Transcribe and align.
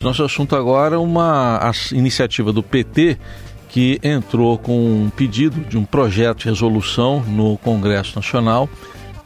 Nosso 0.00 0.22
assunto 0.22 0.54
agora 0.54 0.94
é 0.94 0.98
uma 0.98 1.72
iniciativa 1.90 2.52
do 2.52 2.62
PT 2.62 3.18
que 3.68 3.98
entrou 4.00 4.56
com 4.56 4.78
um 4.78 5.10
pedido 5.10 5.60
de 5.62 5.76
um 5.76 5.84
projeto 5.84 6.38
de 6.38 6.44
resolução 6.44 7.20
no 7.26 7.58
Congresso 7.58 8.14
Nacional 8.14 8.68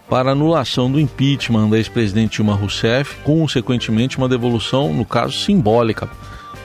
para 0.08 0.30
anulação 0.30 0.90
do 0.90 0.98
impeachment 0.98 1.68
da 1.68 1.76
ex-presidente 1.76 2.36
Dilma 2.36 2.54
Rousseff, 2.54 3.16
consequentemente 3.22 4.16
uma 4.16 4.30
devolução, 4.30 4.94
no 4.94 5.04
caso 5.04 5.36
simbólica, 5.36 6.08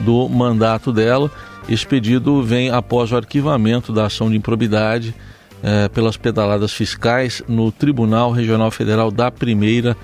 do 0.00 0.26
mandato 0.26 0.90
dela. 0.90 1.30
Esse 1.68 1.86
pedido 1.86 2.42
vem 2.42 2.70
após 2.70 3.12
o 3.12 3.16
arquivamento 3.16 3.92
da 3.92 4.06
ação 4.06 4.30
de 4.30 4.38
improbidade 4.38 5.14
eh, 5.62 5.86
pelas 5.90 6.16
pedaladas 6.16 6.72
fiscais 6.72 7.42
no 7.46 7.70
Tribunal 7.70 8.30
Regional 8.30 8.70
Federal 8.70 9.10
da 9.10 9.30
Primeira 9.30 9.94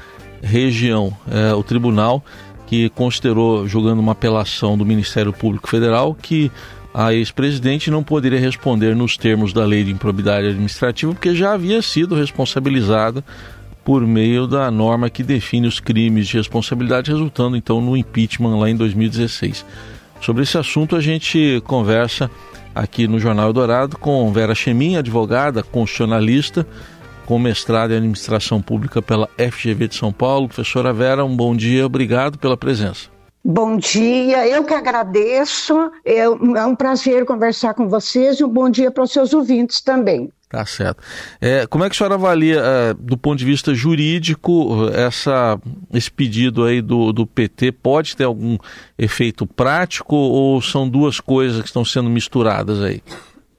Região. 0.42 1.10
Eh, 1.26 1.54
o 1.54 1.62
tribunal 1.62 2.22
que 2.66 2.88
considerou, 2.90 3.68
julgando 3.68 4.00
uma 4.00 4.12
apelação 4.12 4.76
do 4.76 4.84
Ministério 4.84 5.32
Público 5.32 5.68
Federal, 5.68 6.14
que 6.14 6.50
a 6.92 7.12
ex-presidente 7.12 7.90
não 7.90 8.04
poderia 8.04 8.38
responder 8.38 8.94
nos 8.94 9.16
termos 9.16 9.52
da 9.52 9.64
lei 9.64 9.82
de 9.82 9.90
improbidade 9.90 10.46
administrativa, 10.46 11.12
porque 11.12 11.34
já 11.34 11.52
havia 11.52 11.82
sido 11.82 12.14
responsabilizada 12.14 13.24
por 13.84 14.06
meio 14.06 14.46
da 14.46 14.70
norma 14.70 15.10
que 15.10 15.22
define 15.22 15.66
os 15.66 15.78
crimes 15.78 16.28
de 16.28 16.38
responsabilidade, 16.38 17.10
resultando 17.10 17.56
então 17.56 17.80
no 17.80 17.96
impeachment 17.96 18.58
lá 18.58 18.70
em 18.70 18.76
2016. 18.76 19.66
Sobre 20.20 20.44
esse 20.44 20.56
assunto 20.56 20.96
a 20.96 21.00
gente 21.00 21.60
conversa 21.66 22.30
aqui 22.74 23.06
no 23.06 23.18
Jornal 23.18 23.52
Dourado 23.52 23.98
com 23.98 24.32
Vera 24.32 24.54
Chemin, 24.54 24.96
advogada, 24.96 25.62
constitucionalista, 25.62 26.66
com 27.26 27.38
mestrado 27.38 27.92
em 27.92 27.96
administração 27.96 28.60
pública 28.60 29.02
pela 29.02 29.28
FGV 29.38 29.88
de 29.88 29.96
São 29.96 30.12
Paulo. 30.12 30.48
Professora 30.48 30.92
Vera, 30.92 31.24
um 31.24 31.36
bom 31.36 31.54
dia, 31.56 31.86
obrigado 31.86 32.38
pela 32.38 32.56
presença. 32.56 33.14
Bom 33.46 33.76
dia, 33.76 34.48
eu 34.48 34.64
que 34.64 34.72
agradeço. 34.72 35.90
É 36.02 36.26
um 36.28 36.74
prazer 36.74 37.26
conversar 37.26 37.74
com 37.74 37.88
vocês 37.88 38.40
e 38.40 38.44
um 38.44 38.48
bom 38.48 38.70
dia 38.70 38.90
para 38.90 39.04
os 39.04 39.12
seus 39.12 39.34
ouvintes 39.34 39.82
também. 39.82 40.30
Tá 40.48 40.64
certo. 40.64 41.02
É, 41.40 41.66
como 41.66 41.84
é 41.84 41.90
que 41.90 41.94
a 41.94 41.98
senhora 41.98 42.14
avalia, 42.14 42.60
é, 42.60 42.94
do 42.94 43.18
ponto 43.18 43.36
de 43.36 43.44
vista 43.44 43.74
jurídico, 43.74 44.88
essa, 44.94 45.58
esse 45.92 46.10
pedido 46.10 46.64
aí 46.64 46.80
do, 46.80 47.12
do 47.12 47.26
PT 47.26 47.72
pode 47.72 48.16
ter 48.16 48.24
algum 48.24 48.56
efeito 48.96 49.46
prático 49.46 50.14
ou 50.14 50.62
são 50.62 50.88
duas 50.88 51.18
coisas 51.18 51.60
que 51.60 51.66
estão 51.66 51.84
sendo 51.84 52.08
misturadas 52.08 52.80
aí? 52.80 53.02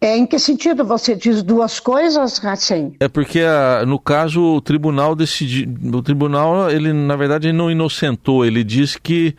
É, 0.05 0.15
em 0.15 0.23
que 0.23 0.37
sentido 0.37 0.85
você 0.85 1.15
diz 1.15 1.41
duas 1.41 1.79
coisas, 1.79 2.37
Ratchen? 2.37 2.93
É 2.99 3.07
porque, 3.07 3.39
ah, 3.39 3.83
no 3.87 3.97
caso, 3.97 4.39
o 4.39 4.61
tribunal 4.61 5.15
decidiu. 5.15 5.67
O 5.91 5.99
tribunal, 6.03 6.69
ele, 6.69 6.93
na 6.93 7.15
verdade, 7.15 7.51
não 7.51 7.71
inocentou, 7.71 8.45
ele 8.45 8.63
disse 8.63 9.01
que 9.01 9.35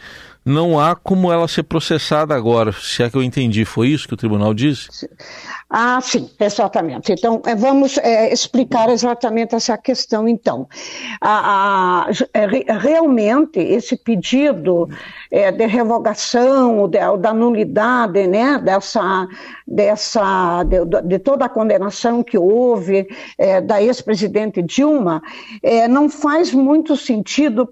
não 0.47 0.79
há 0.79 0.95
como 0.95 1.33
ela 1.33 1.49
ser 1.49 1.65
processada 1.65 2.33
agora, 2.33 2.71
se 2.71 3.03
é 3.03 3.11
que 3.11 3.17
eu 3.17 3.23
entendi. 3.23 3.65
Foi 3.65 3.89
isso 3.89 4.07
que 4.07 4.15
o 4.15 4.17
tribunal 4.17 4.55
disse? 4.55 4.89
Ah, 5.69 6.01
sim, 6.01 6.31
exatamente. 6.39 7.13
Então, 7.13 7.43
é, 7.45 7.57
vamos 7.57 7.99
é, 7.99 8.33
explicar 8.33 8.89
exatamente 8.89 9.57
essa 9.57 9.77
questão, 9.77 10.29
então. 10.29 10.69
A, 11.21 12.07
a, 12.07 12.11
é, 12.33 12.47
realmente, 12.79 13.59
esse 13.59 13.97
pedido 13.97 14.89
é, 15.33 15.51
de 15.51 15.67
revogação, 15.67 16.89
de, 16.89 17.01
da 17.19 17.35
nulidade, 17.35 18.29
né, 18.29 18.61
dessa, 18.63 19.27
dessa, 19.67 20.63
de, 20.63 20.85
de 21.03 21.19
toda 21.19 21.47
a 21.47 21.49
condenação 21.49 22.23
que 22.23 22.39
houve 22.39 23.09
é, 23.37 23.61
da 23.61 23.83
ex-presidente 23.83 24.63
Dilma, 24.63 25.21
não 25.91 26.09
faz 26.09 26.53
muito 26.53 26.97
sentido 26.97 27.69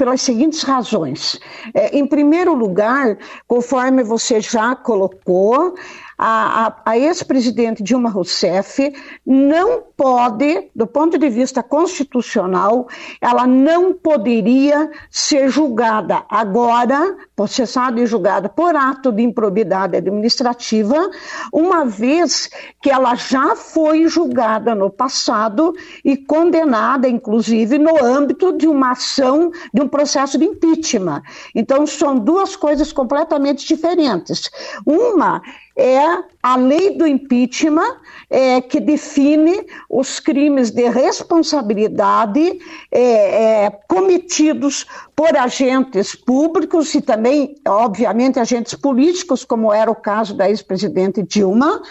pelas 0.00 0.22
seguintes 0.22 0.62
razões. 0.62 1.38
É, 1.74 1.94
em 1.94 2.06
primeiro 2.06 2.54
lugar, 2.54 3.18
conforme 3.46 4.02
você 4.02 4.40
já 4.40 4.74
colocou, 4.74 5.74
a, 6.22 6.66
a, 6.66 6.76
a 6.84 6.98
ex-presidente 6.98 7.82
Dilma 7.82 8.10
Rousseff 8.10 8.92
não 9.24 9.82
pode, 9.96 10.70
do 10.76 10.86
ponto 10.86 11.16
de 11.16 11.30
vista 11.30 11.62
constitucional, 11.62 12.86
ela 13.22 13.46
não 13.46 13.94
poderia 13.94 14.90
ser 15.10 15.48
julgada 15.48 16.22
agora, 16.28 17.16
processada 17.34 17.98
e 17.98 18.04
julgada 18.04 18.50
por 18.50 18.76
ato 18.76 19.10
de 19.10 19.22
improbidade 19.22 19.96
administrativa, 19.96 21.10
uma 21.50 21.86
vez 21.86 22.50
que 22.82 22.90
ela 22.90 23.14
já 23.14 23.56
foi 23.56 24.06
julgada 24.06 24.74
no 24.74 24.90
passado 24.90 25.72
e 26.04 26.18
condenada, 26.18 27.08
inclusive, 27.08 27.78
no 27.78 28.04
âmbito 28.04 28.52
de 28.52 28.68
uma 28.68 28.90
ação, 28.90 29.50
de 29.72 29.80
um 29.80 29.88
processo 29.88 30.36
de 30.36 30.44
impeachment. 30.44 31.22
Então, 31.54 31.86
são 31.86 32.18
duas 32.18 32.56
coisas 32.56 32.92
completamente 32.92 33.66
diferentes. 33.66 34.50
Uma 34.84 35.40
é 35.80 36.22
a 36.42 36.56
lei 36.56 36.96
do 36.96 37.06
impeachment, 37.06 37.96
é, 38.28 38.60
que 38.60 38.78
define 38.80 39.66
os 39.88 40.20
crimes 40.20 40.70
de 40.70 40.88
responsabilidade 40.88 42.58
é, 42.92 43.64
é, 43.64 43.70
cometidos 43.88 44.86
por 45.16 45.36
agentes 45.36 46.14
públicos 46.14 46.94
e 46.94 47.00
também, 47.00 47.56
obviamente, 47.66 48.38
agentes 48.38 48.74
políticos, 48.74 49.44
como 49.44 49.72
era 49.72 49.90
o 49.90 49.94
caso 49.94 50.34
da 50.34 50.48
ex-presidente 50.48 51.22
Dilma. 51.22 51.82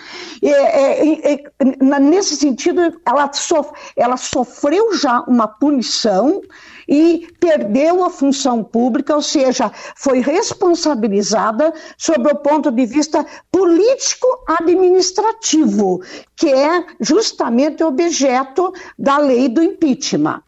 nesse 2.00 2.36
sentido, 2.38 3.00
ela, 3.06 3.32
sof 3.34 3.72
ela 3.96 4.18
sofreu 4.18 4.96
já 4.96 5.22
uma 5.28 5.48
punição 5.48 6.42
e 6.90 7.28
perdeu 7.40 8.04
a 8.04 8.10
função 8.10 8.64
pública, 8.64 9.16
ou 9.16 9.22
seja, 9.22 9.72
foi 9.96 10.22
responsabilizada 10.22 11.72
sob 11.96 12.32
o 12.32 12.38
ponto 12.38 12.72
de 12.72 12.88
vista 12.88 13.24
político-administrativo, 13.52 16.02
que 16.36 16.50
é 16.50 16.84
justamente 17.00 17.84
objeto 17.84 18.74
da 18.98 19.20
lei 19.20 19.48
do 19.48 19.62
impeachment. 19.62 20.42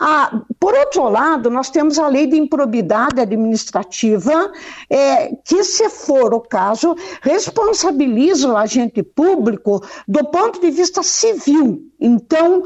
Ah, 0.00 0.40
por 0.58 0.74
outro 0.74 1.08
lado, 1.08 1.50
nós 1.50 1.68
temos 1.68 1.98
a 1.98 2.08
lei 2.08 2.26
de 2.26 2.36
improbidade 2.36 3.20
administrativa, 3.20 4.50
é, 4.88 5.34
que, 5.44 5.62
se 5.62 5.90
for 5.90 6.32
o 6.32 6.40
caso, 6.40 6.96
responsabiliza 7.20 8.48
o 8.48 8.56
agente 8.56 9.02
público 9.02 9.84
do 10.08 10.24
ponto 10.26 10.58
de 10.60 10.70
vista 10.70 11.02
civil. 11.02 11.82
Então, 12.00 12.62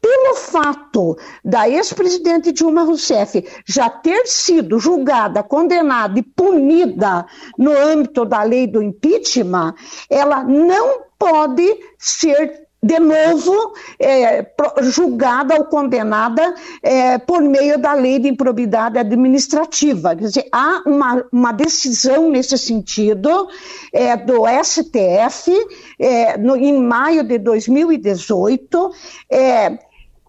pelo 0.00 0.34
fato 0.34 1.16
da 1.44 1.68
ex-presidente 1.68 2.52
Dilma 2.52 2.82
Rousseff 2.82 3.44
já 3.66 3.90
ter 3.90 4.26
sido 4.26 4.78
julgada, 4.78 5.42
condenada 5.42 6.18
e 6.18 6.22
punida 6.22 7.26
no 7.58 7.70
âmbito 7.70 8.24
da 8.24 8.42
lei 8.42 8.66
do 8.66 8.82
impeachment, 8.82 9.74
ela 10.08 10.42
não 10.42 11.02
pode 11.18 11.78
ser 11.98 12.68
de 12.82 12.98
novo 12.98 13.74
é, 13.98 14.46
julgada 14.80 15.54
ou 15.54 15.66
condenada 15.66 16.54
é, 16.82 17.18
por 17.18 17.42
meio 17.42 17.78
da 17.78 17.92
lei 17.92 18.18
de 18.18 18.28
improbidade 18.28 18.98
administrativa. 18.98 20.16
Quer 20.16 20.24
dizer, 20.24 20.48
há 20.50 20.82
uma, 20.86 21.24
uma 21.30 21.52
decisão 21.52 22.30
nesse 22.30 22.56
sentido 22.56 23.48
é, 23.92 24.16
do 24.16 24.44
STF 24.64 25.52
é, 25.98 26.38
no, 26.38 26.56
em 26.56 26.82
maio 26.82 27.22
de 27.22 27.38
2018 27.38 28.92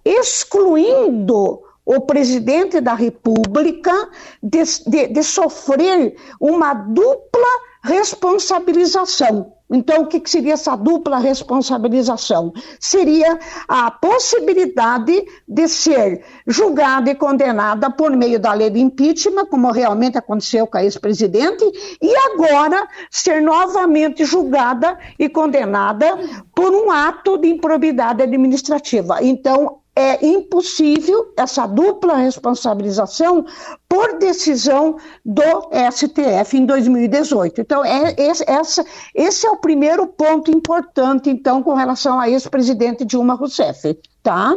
excluindo 0.04 1.62
o 1.86 2.02
presidente 2.02 2.80
da 2.80 2.94
República 2.94 4.10
de, 4.42 4.64
de, 4.88 5.08
de, 5.08 5.24
sofrer 5.24 6.16
uma 6.40 6.74
dupla 6.74 7.48
responsabilização. 7.84 9.54
Então, 9.74 10.04
o 10.04 10.08
que 10.08 10.22
seria 10.30 10.54
essa 10.54 10.76
dupla 10.76 11.18
responsabilização? 11.18 12.54
Seria 12.80 13.40
a 13.68 13.90
possibilidade 13.90 15.26
de 15.48 15.68
ser 15.68 16.24
julgada 16.46 17.10
e 17.10 17.16
condenada 17.16 17.90
por 17.90 18.12
meio 18.16 18.38
da 18.38 18.54
lei 18.54 18.70
de 18.70 18.80
impeachment, 18.80 19.46
como 19.46 19.72
realmente 19.72 20.18
aconteceu 20.18 20.68
com 20.68 20.78
a 20.78 20.84
ex-presidente, 20.84 21.64
e 22.02 22.16
agora 22.34 22.86
ser 23.10 23.42
novamente 23.42 24.26
julgada 24.26 25.00
e 25.18 25.30
condenada 25.30 26.20
por 26.54 26.74
um 26.74 26.92
ato 26.92 27.38
de 27.38 27.48
improbidade 27.48 28.22
administrativa. 28.22 29.24
Então, 29.24 29.81
é 29.96 30.26
impossível 30.26 31.34
essa 31.38 31.68
dupla 31.68 32.16
responsabilização 32.16 33.46
por 33.90 34.18
decisão 34.18 34.98
do 35.26 35.70
STF 35.92 36.58
em 36.58 36.66
2018. 36.66 37.62
Então, 37.62 37.84
é, 37.84 38.16
esse, 38.18 38.50
essa, 38.50 38.86
esse 39.14 39.46
é 39.46 39.52
o 39.52 39.58
primeiro 39.58 40.08
ponto 40.08 40.50
importante, 40.50 41.30
então, 41.30 41.62
com 41.62 41.74
relação 41.74 42.20
a 42.20 42.30
ex-presidente 42.30 43.04
Dilma 43.04 43.34
Rousseff. 43.34 43.98
Tá? 44.24 44.56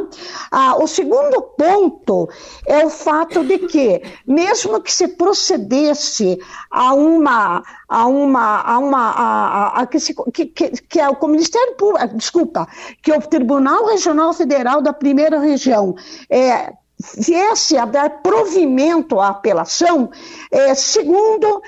Ah, 0.51 0.77
o 0.77 0.87
segundo 0.87 1.41
ponto 1.41 2.29
é 2.67 2.85
o 2.85 2.91
fato 2.91 3.43
de 3.43 3.61
que, 3.61 4.03
mesmo 4.27 4.79
que 4.83 4.93
se 4.93 5.09
procedesse 5.09 6.39
a 6.71 6.93
uma, 6.93 7.63
a 7.89 8.07
uma, 8.07 8.61
a 8.61 8.79
uma, 8.79 9.11
a, 9.11 9.81
a, 9.81 9.87
que, 9.87 9.99
se, 9.99 10.15
que, 10.35 10.45
que, 10.45 10.71
que 10.71 11.01
é 11.01 11.09
o 11.09 11.27
Ministério 11.27 11.77
Público, 11.77 12.15
desculpa, 12.15 12.69
que 13.03 13.11
o 13.11 13.21
Tribunal 13.23 13.87
Regional 13.87 14.35
Federal 14.35 14.83
da 14.83 14.93
Primeira 14.93 15.39
Região 15.39 15.95
é, 16.29 16.75
viesse 17.17 17.77
a 17.77 17.85
dar 17.85 18.23
provimento 18.23 19.19
à 19.19 19.29
apelação, 19.29 20.11
é, 20.51 20.75
segundo 20.75 21.61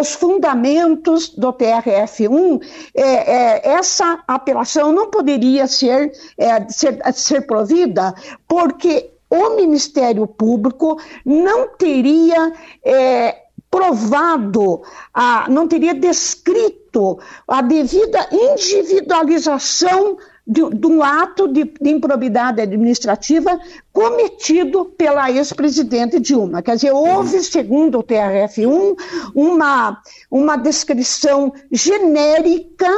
os 0.00 0.12
fundamentos 0.14 1.28
do 1.30 1.52
TRF1, 1.52 2.60
é, 2.94 3.02
é, 3.02 3.68
essa 3.74 4.22
apelação 4.26 4.92
não 4.92 5.08
poderia 5.10 5.66
ser, 5.66 6.12
é, 6.36 6.68
ser, 6.68 6.98
ser 7.14 7.46
provida 7.46 8.14
porque 8.48 9.10
o 9.30 9.50
Ministério 9.56 10.26
Público 10.26 11.00
não 11.24 11.68
teria 11.68 12.52
é, 12.84 13.42
provado, 13.70 14.82
a, 15.12 15.48
não 15.48 15.66
teria 15.68 15.94
descrito 15.94 17.18
a 17.46 17.60
devida 17.62 18.28
individualização 18.32 20.16
de, 20.46 20.70
de 20.70 20.86
um 20.86 21.02
ato 21.02 21.48
de, 21.48 21.64
de, 21.64 21.90
improbidade 21.90 22.60
administrativa 22.60 23.58
cometido 23.92 24.84
pela 24.96 25.30
ex-presidente 25.30 26.20
Dilma. 26.20 26.62
Quer 26.62 26.76
dizer, 26.76 26.92
houve, 26.92 27.42
segundo 27.42 27.98
o 27.98 28.04
TRF1, 28.04 28.96
uma, 29.34 30.00
uma 30.30 30.56
descrição 30.56 31.52
genérica 31.72 32.88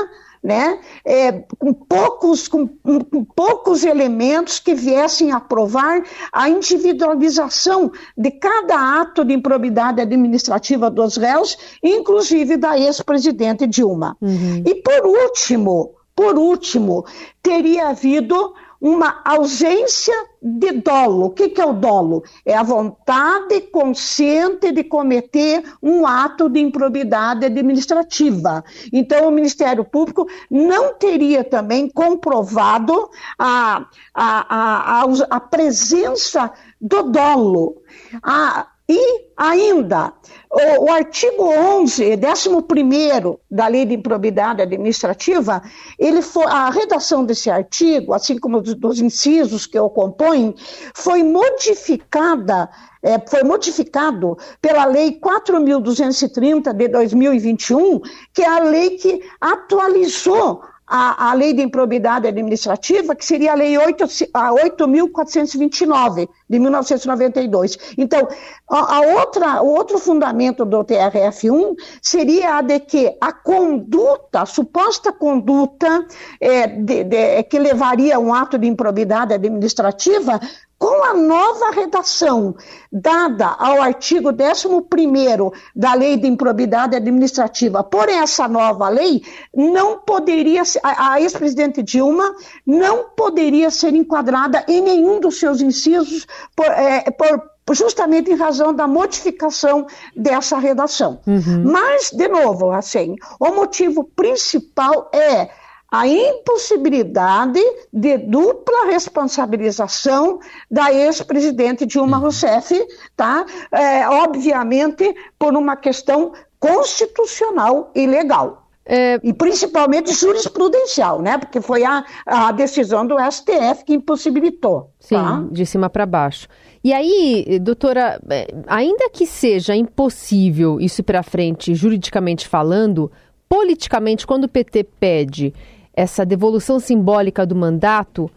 né, 0.43 0.79
é, 1.05 1.33
com, 1.59 1.73
poucos, 1.73 2.47
com, 2.47 2.69
com, 2.69 3.25
poucos 3.25 3.83
elementos 3.83 4.61
que 4.61 4.75
viessem 4.75 5.33
a 5.33 5.41
provar 5.41 6.03
a 6.33 6.49
individualização 6.49 7.91
de 8.17 8.31
cada 8.31 9.01
ato 9.01 9.25
de 9.25 9.35
improbidade 9.35 10.01
administrativa 10.01 10.91
dos 10.91 11.17
réus, 11.17 11.57
inclusive 11.83 12.57
da 12.57 12.79
ex-presidente 12.79 13.67
Dilma. 13.67 14.17
Uhum. 14.21 14.63
E 14.65 14.75
por 14.77 15.07
último, 15.07 15.98
por 16.19 16.37
último, 16.37 17.07
teria 17.41 17.91
havido 17.91 18.53
uma 18.81 19.21
ausência 19.25 20.13
de 20.43 20.73
dolo. 20.73 21.27
O 21.27 21.31
que, 21.31 21.61
é 21.61 21.65
o 21.65 21.73
dolo? 21.73 22.25
É 22.45 22.57
a 22.57 22.65
vontade 22.65 23.61
consciente 23.71 24.73
de 24.73 24.83
cometer 24.83 25.63
um 25.81 26.05
ato 26.05 26.49
de 26.49 26.59
improbidade 26.59 27.47
administrativa. 27.47 28.65
Então, 28.93 29.29
o 29.29 29.31
Ministério 29.31 29.85
Público 29.85 30.27
não 30.51 30.95
teria 30.95 31.45
também 31.45 31.89
comprovado 31.89 33.09
a, 33.39 33.87
a, 34.13 35.05
a, 35.05 35.05
a 35.31 35.39
presença 35.39 36.51
do 36.81 37.05
dolo. 37.05 37.81
A, 38.25 38.67
e 38.89 39.29
ainda, 39.37 40.15
o, 40.51 40.85
o 40.87 40.91
artigo 40.91 41.45
11, 41.45 42.17
11 42.17 43.39
da 43.51 43.69
Lei 43.69 43.85
de 43.85 43.95
Improbidade 43.95 44.63
Administrativa, 44.63 45.63
ele 45.99 46.23
foi, 46.23 46.47
a 46.47 46.71
redação 46.71 47.23
desse 47.23 47.51
artigo, 47.51 48.15
assim 48.15 48.39
como 48.39 48.63
dos, 48.63 48.75
dos 48.75 48.99
incisos 48.99 49.67
que 49.67 49.79
o 49.79 49.91
compõem, 49.91 50.55
foi 50.95 51.23
modificada 51.23 52.71
é, 53.03 53.19
foi 53.29 53.45
modificado 53.45 54.37
pela 54.61 54.85
Lei 54.85 55.21
4.230 55.21 56.73
de 56.73 56.89
2021, 56.89 58.01
que 58.33 58.43
é 58.43 58.49
a 58.49 58.59
lei 58.59 58.91
que 58.99 59.21
atualizou 59.41 60.63
a, 60.89 61.31
a 61.31 61.35
lei 61.35 61.53
de 61.53 61.63
improbidade 61.63 62.27
administrativa, 62.27 63.15
que 63.15 63.25
seria 63.25 63.53
a 63.53 63.55
lei 63.55 63.75
8.429 63.75 66.29
de 66.49 66.59
1992. 66.59 67.79
Então, 67.99 68.27
a, 68.71 68.97
a, 68.97 69.01
outra, 69.01 69.63
o 69.63 69.69
outro 69.69 69.99
fundamento 69.99 70.65
do 70.65 70.83
TRF1 70.83 71.77
seria 72.01 72.57
a 72.57 72.63
de 72.63 72.81
que 72.81 73.15
a 73.21 73.31
conduta, 73.33 74.41
a 74.43 74.47
suposta 74.47 75.13
conduta 75.13 76.07
é, 76.41 76.67
de, 76.67 77.05
de, 77.05 77.43
que 77.45 77.59
levaria 77.59 78.17
a 78.17 78.19
um 78.19 78.33
ato 78.33 78.57
de 78.57 78.67
improbidade 78.67 79.35
administrativa 79.35 80.41
com 80.79 81.05
a 81.05 81.13
nova 81.13 81.71
redação 81.73 82.55
dada 82.91 83.47
ao 83.47 83.83
artigo 83.83 84.31
11 84.31 85.51
da 85.75 85.93
Lei 85.95 86.17
de 86.17 86.29
Improbidade 86.29 86.95
Administrativa 86.95 87.83
por 87.83 88.09
essa 88.09 88.47
nova 88.47 88.89
lei, 88.89 89.23
não 89.53 89.99
poderia, 89.99 90.63
a 90.83 91.21
ex-presidente 91.21 91.83
Dilma 91.83 92.35
não 92.65 93.11
poderia 93.17 93.71
ser 93.71 93.95
enquadrada 93.95 94.65
em 94.69 94.81
nenhum 94.81 95.19
dos 95.19 95.41
seus 95.41 95.61
incisos 95.61 96.27
por, 96.55 96.67
é, 96.67 97.11
por 97.11 97.75
justamente 97.75 98.31
em 98.31 98.37
razão 98.37 98.73
da 98.73 98.87
modificação 98.87 99.87
dessa 100.17 100.59
redação. 100.59 101.21
Uhum. 101.27 101.65
Mas, 101.65 102.11
de 102.11 102.29
novo, 102.29 102.71
assim, 102.71 103.17
o 103.39 103.51
motivo 103.51 104.05
principal 104.05 105.11
é 105.13 105.51
a 105.91 106.07
impossibilidade 106.07 107.61
de 107.93 108.19
dupla 108.19 108.87
responsabilização 108.87 110.39
da 110.71 110.93
ex-presidente 110.93 111.87
Dilma 111.87 112.19
uhum. 112.19 112.25
Rousseff, 112.25 112.79
tá? 113.17 113.47
É, 113.73 114.07
obviamente 114.09 115.15
por 115.39 115.55
uma 115.55 115.77
questão 115.77 116.33
constitucional 116.61 117.91
e 117.95 118.07
legal. 118.07 118.69
É... 118.85 119.19
E 119.23 119.33
principalmente 119.33 120.13
jurisprudencial, 120.13 121.23
né? 121.23 121.39
Porque 121.39 121.61
foi 121.61 121.85
a, 121.85 122.05
a 122.27 122.53
decisão 122.53 123.07
do 123.07 123.17
STF 123.19 123.85
que 123.85 123.95
impossibilitou. 123.95 124.91
Sim, 124.99 125.15
tá? 125.15 125.45
de 125.51 125.65
cima 125.65 125.89
para 125.89 126.07
baixo. 126.07 126.49
E 126.83 126.93
aí, 126.93 127.59
doutora, 127.61 128.21
é, 128.31 128.47
ainda 128.67 129.11
que 129.11 129.27
seja 129.27 129.75
impossível 129.75 130.81
isso 130.81 131.03
para 131.03 131.23
frente, 131.23 131.75
juridicamente 131.75 132.47
falando, 132.47 133.11
politicamente, 133.49 134.27
quando 134.27 134.45
o 134.45 134.49
PT 134.49 134.85
pede 134.99 135.53
essa 135.99 136.25
devolução 136.25 136.79
simbólica 136.79 137.45
do 137.45 137.57
mandato, 137.57 138.31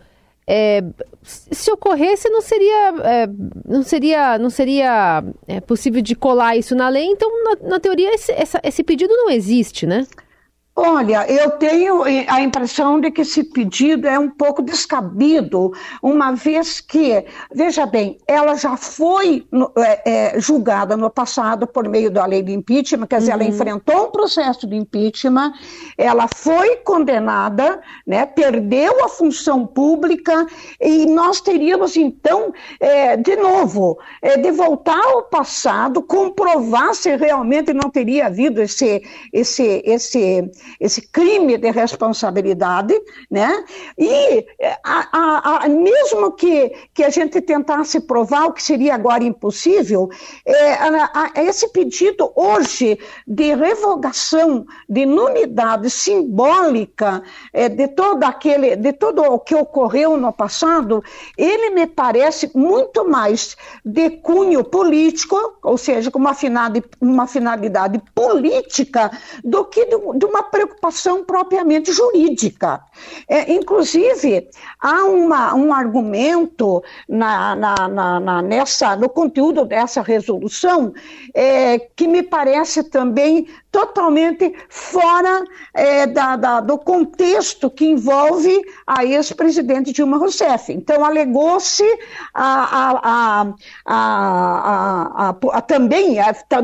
é, 0.48 0.84
se 1.22 1.72
ocorresse 1.72 2.28
não 2.28 2.42
seria 2.42 2.90
é, 3.04 3.28
não 3.68 3.84
seria 3.84 4.40
não 4.40 4.50
seria 4.50 5.24
é, 5.48 5.62
possível 5.62 6.02
de 6.02 6.16
colar 6.16 6.58
isso 6.58 6.75
na 6.75 6.90
lei. 6.90 7.06
Então 7.06 7.30
na, 7.44 7.69
na 7.69 7.80
teoria 7.80 8.16
esse, 8.16 8.31
essa, 8.31 8.60
esse 8.63 8.84
pedido 8.84 9.13
não 9.13 9.30
existe 9.30 9.86
né 9.86 10.08
Olha, 10.74 11.30
eu 11.30 11.52
tenho 11.52 12.04
a 12.04 12.42
impressão 12.42 13.00
de 13.02 13.12
que 13.12 13.22
esse 13.22 13.44
pedido 13.44 14.08
é 14.08 14.18
um 14.18 14.30
pouco 14.30 14.62
descabido, 14.62 15.74
uma 16.02 16.32
vez 16.32 16.80
que, 16.80 17.26
veja 17.54 17.86
bem, 17.86 18.18
ela 18.26 18.56
já 18.56 18.78
foi 18.78 19.46
é, 19.78 20.36
é, 20.36 20.40
julgada 20.40 20.96
no 20.96 21.10
passado 21.10 21.68
por 21.68 21.90
meio 21.90 22.10
da 22.10 22.26
lei 22.26 22.42
de 22.42 22.54
impeachment, 22.54 23.06
quer 23.08 23.20
dizer, 23.20 23.34
uhum. 23.34 23.42
ela 23.42 23.50
enfrentou 23.50 24.08
um 24.08 24.12
processo 24.12 24.66
de 24.66 24.78
impeachment, 24.78 25.52
ela 25.98 26.30
foi 26.34 26.78
condenada, 26.78 27.82
né, 28.08 28.26
perdeu 28.26 29.04
a 29.04 29.10
função 29.10 29.68
pública 29.68 30.48
e 30.80 31.06
nós 31.06 31.42
teríamos 31.42 31.98
então, 31.98 32.54
é, 32.80 33.18
de 33.18 33.36
novo, 33.36 34.00
é, 34.22 34.38
de 34.38 34.52
voltar 34.52 35.04
ao 35.04 35.24
passado, 35.24 36.02
comprovar 36.02 36.96
se 36.96 37.14
realmente 37.18 37.74
não 37.74 37.90
teria 37.90 38.28
havido 38.28 38.62
esse, 38.62 39.04
esse, 39.34 39.82
esse 39.86 40.50
esse 40.80 41.01
crime 41.01 41.58
de 41.58 41.72
responsabilidade, 41.72 43.00
né? 43.30 43.63
E 43.98 44.46
a, 44.84 45.08
a, 45.12 45.65
a, 45.65 45.70
mesmo 45.70 46.32
que, 46.34 46.74
que 46.94 47.03
a 47.03 47.10
gente 47.10 47.41
tentasse 47.41 48.00
provar 48.01 48.46
o 48.46 48.53
que 48.53 48.63
seria 48.63 48.96
agora 48.96 49.24
impossível, 49.24 50.10
é, 50.46 51.41
esse 51.41 51.70
pedido 51.70 52.32
hoje 52.36 53.00
de 53.27 53.53
revogação, 53.56 54.65
de 54.88 55.06
nulidade 55.06 55.89
simbólica 55.89 57.24
é, 57.53 57.70
de 57.70 57.88
todo 57.88 58.24
aquele, 58.24 58.75
de 58.75 58.94
todo 58.94 59.22
o 59.22 59.39
que 59.39 59.56
ocorreu 59.56 60.18
no 60.18 60.32
passado, 60.32 61.03
ele 61.38 61.72
me 61.72 61.88
parece 61.88 62.51
muito 62.56 63.08
mais 63.08 63.56
de 63.84 64.10
cunho 64.10 64.63
político, 64.63 65.38
ou 65.63 65.77
seja, 65.77 66.12
com 66.12 66.20
uma 66.20 66.34
finalidade, 66.34 66.84
uma 67.00 67.27
finalidade 67.27 68.01
política, 68.13 69.12
do 69.44 69.65
que 69.65 69.86
de, 69.86 69.98
de 70.18 70.25
uma 70.25 70.44
preocupação 70.51 71.24
propriamente 71.24 71.91
jurídica. 71.91 72.81
É, 73.27 73.51
inclusive, 73.51 74.50
há 74.79 75.05
uma, 75.05 75.55
um 75.55 75.74
argumento 75.74 76.84
na, 77.08 77.55
na, 77.55 78.20
na, 78.20 78.41
nessa, 78.41 78.96
no 78.96 79.10
conteúdo 79.10 79.65
dessa 79.65 80.01
resolução 80.01 80.93
é, 81.34 81.79
que 81.79 82.08
me 82.08 82.22
parece 82.22 82.84
também 82.84 83.48
totalmente 83.72 84.54
fora 84.68 85.44
é, 85.74 86.06
da, 86.06 86.36
da, 86.36 86.60
do 86.60 86.78
contexto 86.78 87.70
que 87.70 87.86
envolve 87.86 88.62
a 88.86 89.06
ex-presidente 89.06 89.94
Dilma 89.94 90.18
Rousseff. 90.18 90.74
Então, 90.74 91.06
alegou-se 91.06 91.86
também, 95.68 96.18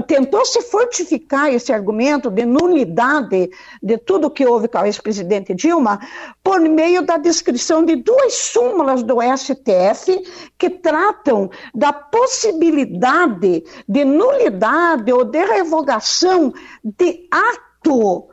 tentou-se 0.05 0.61
fortificar 0.63 1.53
esse 1.53 1.71
argumento 1.71 2.29
de 2.29 2.45
nulidade 2.45 3.49
de 3.81 3.97
tudo 3.97 4.29
que 4.29 4.45
houve 4.45 4.67
com 4.67 4.79
a 4.79 4.87
ex-presidente 4.87 5.53
Dilma 5.53 5.99
por 6.43 6.59
meio 6.59 7.03
da 7.03 7.17
descrição 7.17 7.85
de 7.85 7.95
duas 7.95 8.33
súmulas 8.33 9.01
do 9.01 9.17
STF 9.21 10.23
que 10.57 10.69
tratam 10.69 11.49
da 11.73 11.93
possibilidade 11.93 13.63
de 13.87 14.03
nulidade 14.03 15.11
ou 15.13 15.23
de 15.23 15.45
revogação 15.45 16.53
de 16.97 17.27
ato 17.31 18.27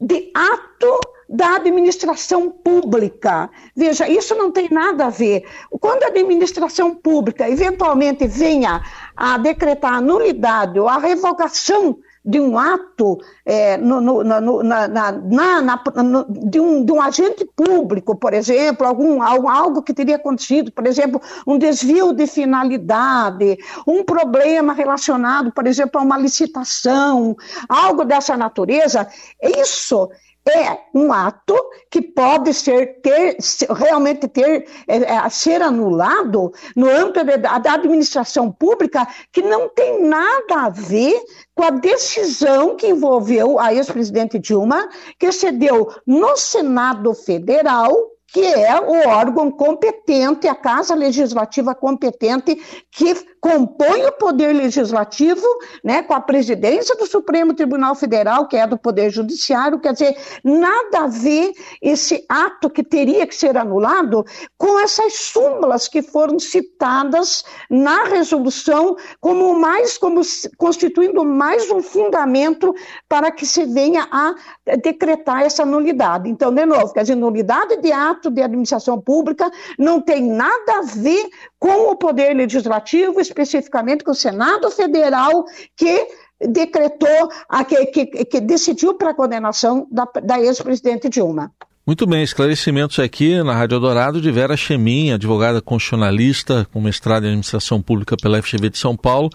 de 0.00 0.30
ato 0.34 1.00
da 1.28 1.56
administração 1.56 2.50
pública. 2.50 3.50
Veja, 3.74 4.08
isso 4.08 4.34
não 4.34 4.50
tem 4.50 4.68
nada 4.70 5.06
a 5.06 5.10
ver. 5.10 5.44
Quando 5.80 6.02
a 6.04 6.08
administração 6.08 6.94
pública 6.94 7.48
eventualmente 7.48 8.26
venha 8.26 8.82
a 9.16 9.38
decretar 9.38 9.94
a 9.94 10.00
nulidade 10.00 10.78
ou 10.78 10.88
a 10.88 10.98
revogação 10.98 11.98
de 12.24 12.40
um 12.40 12.58
ato 12.58 13.18
é, 13.44 13.76
no, 13.76 14.00
no, 14.00 14.24
no, 14.24 14.62
na, 14.62 14.88
na, 14.88 15.12
na, 15.12 15.84
de, 16.28 16.58
um, 16.58 16.84
de, 16.84 16.92
um, 16.92 17.02
agente 17.02 17.44
público, 17.54 18.16
por 18.16 18.32
exemplo, 18.32 18.86
algum, 18.86 19.22
algo 19.22 19.82
que 19.82 19.92
teria 19.92 20.16
acontecido, 20.16 20.72
por 20.72 20.86
exemplo, 20.86 21.20
um 21.46 21.58
desvio 21.58 22.14
de 22.14 22.26
finalidade, 22.26 23.58
um 23.86 24.02
problema 24.02 24.72
relacionado, 24.72 25.52
por 25.52 25.66
exemplo, 25.66 26.00
a 26.00 26.04
uma 26.04 26.16
licitação, 26.16 27.36
algo 27.68 28.04
dessa 28.04 28.36
natureza, 28.36 29.06
isso 29.42 30.08
é 30.46 30.78
um 30.94 31.12
ato 31.12 31.54
que 31.90 32.02
pode 32.02 32.52
ser 32.52 33.00
ter, 33.00 33.36
realmente 33.70 34.28
ter 34.28 34.66
é, 34.86 34.96
é, 34.96 35.28
ser 35.30 35.62
anulado 35.62 36.52
no 36.76 36.88
âmbito 36.88 37.24
da, 37.24 37.74
administração 37.74 38.52
pública 38.52 39.06
que 39.32 39.40
não 39.40 39.68
tem 39.68 40.02
nada 40.02 40.66
a 40.66 40.68
ver 40.68 41.18
com 41.54 41.64
a 41.64 41.70
decisão 41.70 42.76
que 42.76 42.88
envolveu 42.88 43.58
a 43.58 43.72
ex-presidente 43.72 44.38
Dilma, 44.38 44.88
que 45.18 45.32
cedeu 45.32 45.90
no 46.06 46.36
Senado 46.36 47.14
Federal 47.14 48.13
que 48.34 48.44
é 48.44 48.80
o 48.80 49.08
órgão 49.08 49.48
competente, 49.48 50.48
a 50.48 50.56
Casa 50.56 50.92
Legislativa 50.92 51.72
competente, 51.72 52.60
que 52.90 53.14
compõe 53.40 54.06
o 54.06 54.12
Poder 54.12 54.52
Legislativo, 54.52 55.46
né, 55.84 56.02
com 56.02 56.14
a 56.14 56.20
presidência 56.20 56.96
do 56.96 57.06
Supremo 57.06 57.54
Tribunal 57.54 57.94
Federal, 57.94 58.48
que 58.48 58.56
é 58.56 58.66
do 58.66 58.76
Poder 58.76 59.08
Judiciário, 59.10 59.78
quer 59.78 59.92
dizer, 59.92 60.16
nada 60.42 61.04
a 61.04 61.06
ver 61.06 61.52
esse 61.80 62.24
ato 62.28 62.68
que 62.68 62.82
teria 62.82 63.24
que 63.24 63.36
ser 63.36 63.56
anulado 63.56 64.24
com 64.58 64.80
essas 64.80 65.14
súmulas 65.14 65.86
que 65.86 66.02
foram 66.02 66.36
citadas 66.40 67.44
na 67.70 68.02
resolução 68.04 68.96
como 69.20 69.54
mais, 69.56 69.96
como 69.96 70.22
constituindo 70.56 71.24
mais 71.24 71.70
um 71.70 71.80
fundamento 71.80 72.74
para 73.08 73.30
que 73.30 73.46
se 73.46 73.64
venha 73.64 74.08
a 74.10 74.34
decretar 74.78 75.42
essa 75.42 75.64
nulidade. 75.64 76.28
Então, 76.28 76.52
de 76.52 76.66
novo, 76.66 76.92
quer 76.92 77.02
dizer, 77.02 77.14
nulidade 77.14 77.76
de 77.76 77.92
ato 77.92 78.23
de 78.30 78.42
administração 78.42 79.00
pública 79.00 79.50
não 79.78 80.00
tem 80.00 80.22
nada 80.22 80.78
a 80.78 80.82
ver 80.82 81.28
com 81.58 81.90
o 81.90 81.96
Poder 81.96 82.34
Legislativo, 82.34 83.20
especificamente 83.20 84.04
com 84.04 84.10
o 84.10 84.14
Senado 84.14 84.70
Federal, 84.70 85.44
que 85.76 86.08
decretou, 86.40 87.28
que, 87.68 87.86
que, 87.86 88.24
que 88.24 88.40
decidiu 88.40 88.94
para 88.94 89.10
a 89.10 89.14
condenação 89.14 89.86
da, 89.90 90.06
da 90.22 90.40
ex-presidente 90.40 91.08
Dilma. 91.08 91.50
Muito 91.86 92.06
bem, 92.06 92.22
esclarecimentos 92.22 92.98
aqui 92.98 93.42
na 93.42 93.54
Rádio 93.54 93.78
Dourado 93.78 94.18
de 94.18 94.30
Vera 94.30 94.56
Chemin, 94.56 95.12
advogada 95.12 95.60
constitucionalista 95.60 96.66
com 96.72 96.80
mestrado 96.80 97.24
em 97.24 97.28
administração 97.28 97.82
pública 97.82 98.16
pela 98.16 98.40
FGV 98.40 98.70
de 98.70 98.78
São 98.78 98.96
Paulo, 98.96 99.28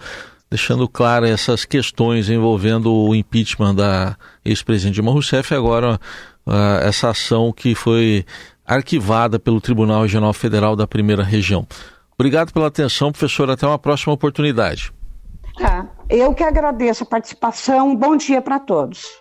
deixando 0.50 0.88
claro 0.88 1.26
essas 1.26 1.64
questões 1.64 2.28
envolvendo 2.28 2.92
o 2.92 3.14
impeachment 3.14 3.76
da 3.76 4.16
ex-presidente 4.44 4.94
Dilma 4.94 5.12
Rousseff 5.12 5.54
e 5.54 5.56
agora 5.56 6.00
uh, 6.44 6.52
essa 6.82 7.10
ação 7.10 7.52
que 7.52 7.72
foi 7.76 8.26
arquivada 8.74 9.38
pelo 9.38 9.60
Tribunal 9.60 10.02
Regional 10.02 10.32
Federal 10.32 10.76
da 10.76 10.86
Primeira 10.86 11.22
Região. 11.24 11.66
Obrigado 12.14 12.52
pela 12.52 12.68
atenção, 12.68 13.10
professor. 13.10 13.50
Até 13.50 13.66
uma 13.66 13.78
próxima 13.78 14.12
oportunidade. 14.12 14.92
Tá. 15.58 15.86
Eu 16.08 16.32
que 16.32 16.44
agradeço 16.44 17.02
a 17.02 17.06
participação. 17.06 17.94
Bom 17.96 18.16
dia 18.16 18.40
para 18.40 18.58
todos. 18.58 19.19